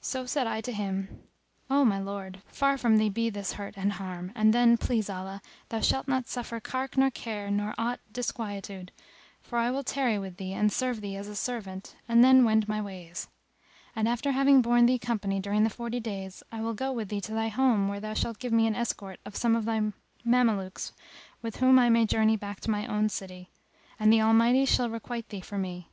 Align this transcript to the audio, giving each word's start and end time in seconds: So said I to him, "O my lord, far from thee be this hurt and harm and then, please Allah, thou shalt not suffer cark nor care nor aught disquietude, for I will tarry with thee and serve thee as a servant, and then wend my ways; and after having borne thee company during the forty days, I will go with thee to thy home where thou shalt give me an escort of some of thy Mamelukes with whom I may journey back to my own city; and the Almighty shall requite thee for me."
So 0.00 0.26
said 0.26 0.48
I 0.48 0.60
to 0.62 0.72
him, 0.72 1.22
"O 1.70 1.84
my 1.84 2.00
lord, 2.00 2.42
far 2.48 2.76
from 2.76 2.96
thee 2.98 3.08
be 3.08 3.30
this 3.30 3.52
hurt 3.52 3.74
and 3.76 3.92
harm 3.92 4.32
and 4.34 4.52
then, 4.52 4.76
please 4.76 5.08
Allah, 5.08 5.40
thou 5.68 5.78
shalt 5.78 6.08
not 6.08 6.26
suffer 6.26 6.58
cark 6.58 6.96
nor 6.96 7.08
care 7.12 7.52
nor 7.52 7.76
aught 7.78 8.00
disquietude, 8.12 8.90
for 9.40 9.58
I 9.60 9.70
will 9.70 9.84
tarry 9.84 10.18
with 10.18 10.38
thee 10.38 10.54
and 10.54 10.72
serve 10.72 11.00
thee 11.00 11.14
as 11.14 11.28
a 11.28 11.36
servant, 11.36 11.94
and 12.08 12.24
then 12.24 12.44
wend 12.44 12.66
my 12.66 12.82
ways; 12.82 13.28
and 13.94 14.08
after 14.08 14.32
having 14.32 14.60
borne 14.60 14.86
thee 14.86 14.98
company 14.98 15.38
during 15.38 15.62
the 15.62 15.70
forty 15.70 16.00
days, 16.00 16.42
I 16.50 16.60
will 16.62 16.74
go 16.74 16.90
with 16.90 17.08
thee 17.08 17.20
to 17.20 17.32
thy 17.32 17.46
home 17.46 17.86
where 17.86 18.00
thou 18.00 18.14
shalt 18.14 18.40
give 18.40 18.52
me 18.52 18.66
an 18.66 18.74
escort 18.74 19.20
of 19.24 19.36
some 19.36 19.54
of 19.54 19.66
thy 19.66 19.92
Mamelukes 20.24 20.90
with 21.42 21.58
whom 21.58 21.78
I 21.78 21.90
may 21.90 22.06
journey 22.06 22.36
back 22.36 22.58
to 22.62 22.70
my 22.72 22.88
own 22.88 23.08
city; 23.08 23.50
and 24.00 24.12
the 24.12 24.20
Almighty 24.20 24.64
shall 24.64 24.90
requite 24.90 25.28
thee 25.28 25.40
for 25.40 25.58
me." 25.58 25.90